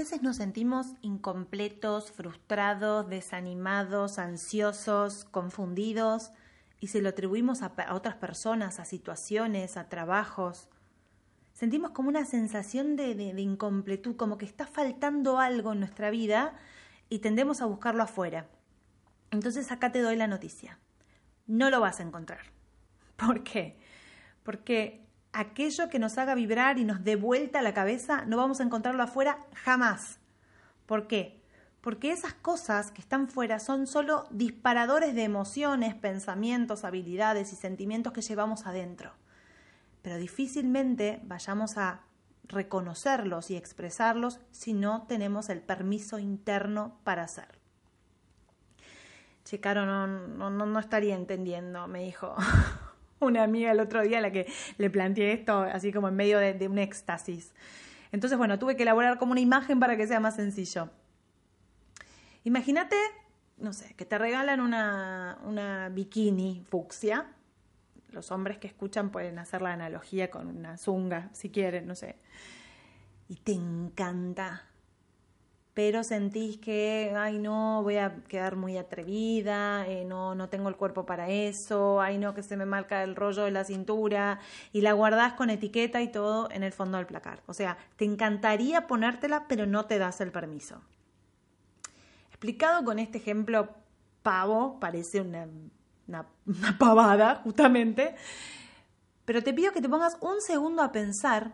[0.00, 6.32] veces nos sentimos incompletos, frustrados, desanimados, ansiosos, confundidos
[6.80, 10.70] y se lo atribuimos a, otras personas, a situaciones, a trabajos?
[11.52, 16.54] Sentimos como una sensación de, de incompletud, como que está faltando algo en nuestra vida
[17.10, 18.48] y tendemos a buscarlo afuera.
[19.30, 20.78] Entonces acá te doy la noticia.
[21.46, 22.46] No lo vas a encontrar.
[23.16, 23.78] ¿Por qué?
[24.44, 28.64] Porque aquello que nos haga vibrar y nos dé vuelta la cabeza, no vamos a
[28.64, 30.18] encontrarlo afuera jamás.
[30.86, 31.40] ¿Por qué?
[31.80, 38.12] Porque esas cosas que están fuera son solo disparadores de emociones, pensamientos, habilidades y sentimientos
[38.12, 39.12] que llevamos adentro.
[40.02, 42.00] Pero difícilmente vayamos a
[42.44, 47.60] reconocerlos y expresarlos si no tenemos el permiso interno para hacerlo.
[49.44, 52.34] Che, Caro, no, no, no estaría entendiendo, me dijo.
[53.26, 54.46] una amiga el otro día a la que
[54.78, 57.52] le planteé esto así como en medio de, un éxtasis.
[58.12, 60.90] Entonces, bueno, tuve que elaborar como una imagen para que sea más sencillo.
[62.44, 62.96] Imagínate,
[63.58, 67.26] no sé, que te regalan una, una bikini fucsia.
[68.10, 72.16] Los hombres que escuchan pueden hacer la analogía con una zunga, si quieren, no sé.
[73.28, 74.69] Y te encanta
[75.74, 80.76] pero sentís que, ay no, voy a quedar muy atrevida, eh, no, no tengo el
[80.76, 84.40] cuerpo para eso, ay no, que se me marca el rollo de la cintura,
[84.72, 87.42] y la guardás con etiqueta y todo en el fondo del placar.
[87.46, 90.80] O sea, te encantaría ponértela, pero no te das el permiso.
[92.30, 93.68] Explicado con este ejemplo
[94.22, 95.46] pavo, parece una,
[96.08, 98.16] una, una pavada, justamente,
[99.24, 101.52] pero te pido que te pongas un segundo a pensar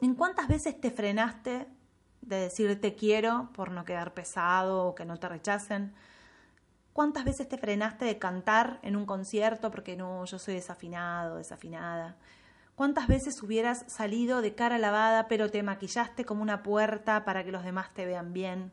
[0.00, 1.66] en cuántas veces te frenaste
[2.22, 5.94] de decir te quiero por no quedar pesado o que no te rechacen.
[6.92, 12.16] ¿Cuántas veces te frenaste de cantar en un concierto porque no, yo soy desafinado, desafinada?
[12.74, 17.52] ¿Cuántas veces hubieras salido de cara lavada pero te maquillaste como una puerta para que
[17.52, 18.72] los demás te vean bien?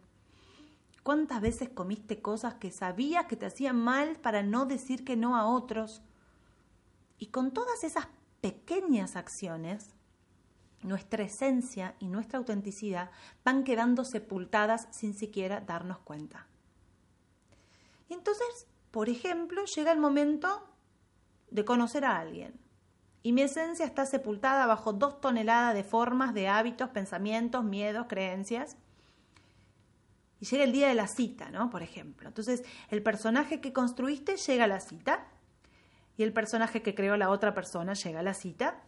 [1.02, 5.36] ¿Cuántas veces comiste cosas que sabías que te hacían mal para no decir que no
[5.36, 6.02] a otros?
[7.20, 8.08] Y con todas esas
[8.42, 9.95] pequeñas acciones,
[10.86, 13.12] nuestra esencia y nuestra autenticidad
[13.44, 16.48] van quedando sepultadas sin siquiera darnos cuenta.
[18.08, 20.68] Y entonces, por ejemplo, llega el momento
[21.50, 22.60] de conocer a alguien.
[23.24, 28.78] Y mi esencia está sepultada bajo dos toneladas de formas, de hábitos, pensamientos, miedos, creencias.
[30.40, 31.72] Y llega el día de la cita, ¿no?
[31.72, 32.28] Por ejemplo.
[32.28, 35.28] Entonces, el personaje que construiste llega a la cita.
[36.18, 38.84] Y el personaje que creó la otra persona llega a la cita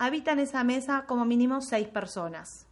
[0.00, 2.66] habitan esa mesa como mínimo seis personas.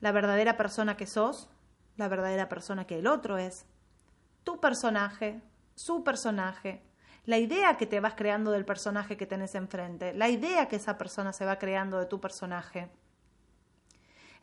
[0.00, 1.50] La verdadera persona que sos,
[1.96, 3.66] la verdadera persona que el otro es,
[4.44, 5.42] tu personaje,
[5.74, 6.84] su personaje,
[7.24, 10.96] la idea que te vas creando del personaje que tenés enfrente, la idea que esa
[10.98, 12.88] persona se va creando de tu personaje.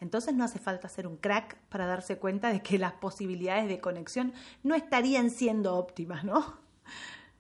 [0.02, 3.80] Entonces no hace falta ser un crack para darse cuenta de que las posibilidades de
[3.80, 6.60] conexión no estarían siendo óptimas, ¿no?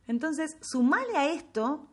[0.08, 1.91] Entonces, sumale a esto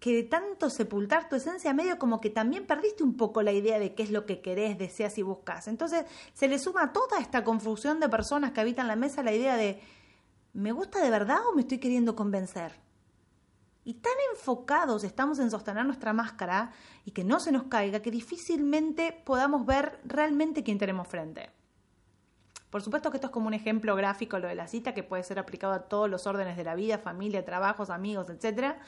[0.00, 3.78] que de tanto sepultar tu esencia, medio como que también perdiste un poco la idea
[3.78, 5.68] de qué es lo que querés, deseas y buscas.
[5.68, 9.32] Entonces se le suma a toda esta confusión de personas que habitan la mesa la
[9.32, 9.80] idea de,
[10.52, 12.72] ¿me gusta de verdad o me estoy queriendo convencer?
[13.84, 16.72] Y tan enfocados estamos en sostener nuestra máscara
[17.04, 21.50] y que no se nos caiga que difícilmente podamos ver realmente quién tenemos frente.
[22.68, 25.22] Por supuesto que esto es como un ejemplo gráfico lo de la cita que puede
[25.22, 28.78] ser aplicado a todos los órdenes de la vida, familia, trabajos, amigos, etcétera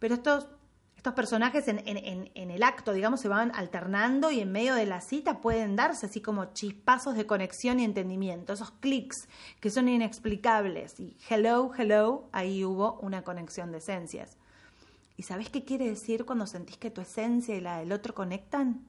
[0.00, 0.48] pero estos,
[0.96, 5.00] estos personajes en, en, el acto, digamos, se van alternando y en medio de la
[5.00, 9.28] cita pueden darse así como chispazos de conexión y entendimiento, esos clics
[9.60, 10.98] que son inexplicables.
[10.98, 14.36] Y hello, hello, ahí hubo una conexión de esencias.
[15.16, 18.86] ¿Y sabes qué quiere decir cuando sentís que tu esencia y la del otro conectan?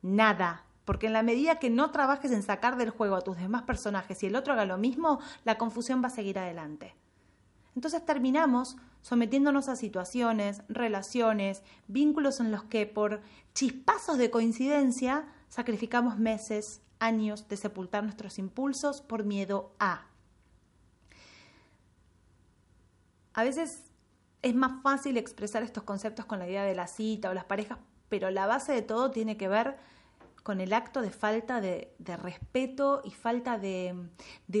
[0.00, 3.62] Nada, porque en la medida que no trabajes en sacar del juego a tus demás
[3.62, 6.94] personajes y el otro haga lo mismo, la confusión va a seguir adelante.
[7.74, 8.76] Entonces terminamos
[9.08, 13.22] sometiéndonos a situaciones, relaciones, vínculos en los que por
[13.54, 20.08] chispazos de coincidencia sacrificamos meses, años de sepultar nuestros impulsos por miedo a.
[23.32, 23.84] A veces
[24.42, 27.78] es más fácil expresar estos conceptos con la idea de la cita o las parejas,
[28.10, 29.78] pero la base de todo tiene que ver
[30.48, 31.92] con el acto de falta de,
[32.22, 33.94] respeto y falta de,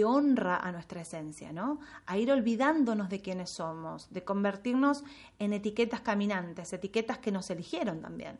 [0.04, 1.80] honra a nuestra esencia, ¿no?
[2.04, 5.02] A ir olvidándonos de quiénes somos, de convertirnos
[5.38, 8.38] en etiquetas caminantes, etiquetas que nos eligieron también.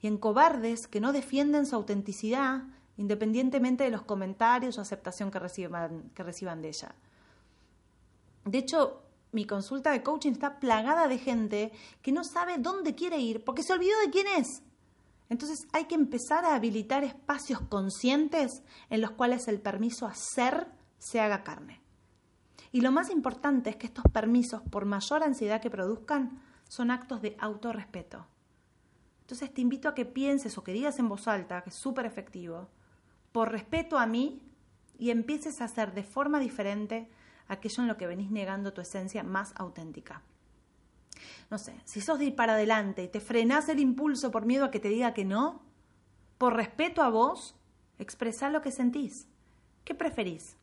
[0.00, 2.62] Y en cobardes que no defienden su autenticidad
[2.96, 6.94] independientemente de los comentarios o aceptación que reciban, que reciban de ella.
[8.46, 11.70] De hecho, mi consulta de coaching está plagada de gente
[12.00, 14.62] que no sabe dónde quiere ir porque se olvidó de quién es
[15.28, 20.68] Entonces hay que empezar a habilitar espacios conscientes en los cuales el permiso a ser
[20.98, 21.80] se haga carne.
[22.70, 27.20] Y lo más importante es que estos permisos, por mayor ansiedad que produzcan, son actos
[27.20, 28.26] de autorrespeto.
[29.22, 32.06] Entonces te invito a que pienses o que digas en voz alta, que es súper
[32.06, 32.68] efectivo,
[33.30, 34.42] por respeto a mí
[34.98, 37.10] y empieces a hacer de forma diferente
[37.48, 40.22] aquello en lo que venís negando tu esencia más auténtica.
[41.50, 44.64] No sé, si sos de ir para adelante y te frenás el impulso por miedo
[44.64, 45.62] a que te diga que no,
[46.38, 47.54] por respeto a vos,
[47.98, 49.28] expresá lo que sentís.
[49.84, 50.56] ¿Qué preferís?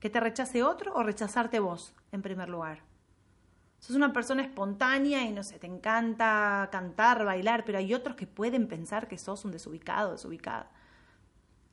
[0.00, 2.80] ¿Que te rechace otro o rechazarte vos, en primer lugar?
[3.78, 8.28] Sos una persona espontánea y no sé, te encanta cantar, bailar, pero hay otros que
[8.28, 10.70] pueden pensar que sos un desubicado, desubicada.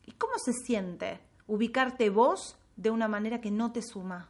[0.06, 4.30] ¿Y cómo se siente ubicarte vos de una manera que no te suma?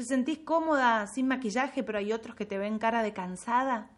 [0.00, 3.90] ¿Te sentís cómoda sin maquillaje, pero hay otros que te ven cara de cansada?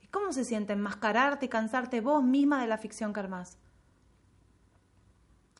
[0.00, 3.20] ¿Y cómo se siente enmascararte y cansarte vos misma de la ficción que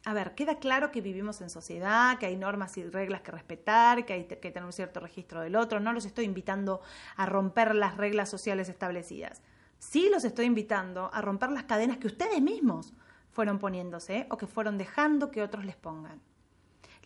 [0.06, 4.06] A ver, queda claro que vivimos en sociedad, que hay normas y reglas que respetar,
[4.06, 5.80] que hay que tener un cierto registro del otro.
[5.80, 6.80] No los estoy invitando
[7.16, 9.42] a romper las reglas sociales establecidas.
[9.78, 12.94] Sí los estoy invitando a romper las cadenas que ustedes mismos
[13.32, 16.22] fueron poniéndose o que fueron dejando que otros les pongan.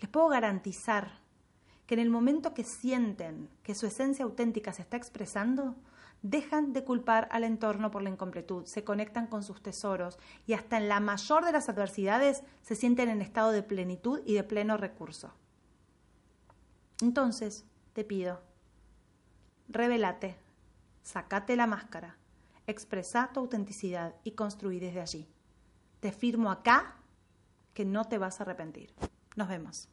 [0.00, 1.21] Les puedo garantizar
[1.92, 5.76] que en el momento que sienten que su esencia auténtica se está expresando,
[6.22, 10.78] dejan de culpar al entorno por la incompletud, se conectan con sus tesoros y hasta
[10.78, 14.78] en la mayor de las adversidades se sienten en estado de plenitud y de pleno
[14.78, 15.34] recurso.
[17.02, 18.40] Entonces, te pido,
[19.68, 20.38] revelate,
[21.02, 22.16] sacate la máscara,
[22.66, 25.28] expresa tu autenticidad y construí desde allí.
[26.00, 26.96] Te firmo acá
[27.74, 28.94] que no te vas a arrepentir.
[29.36, 29.90] Nos vemos.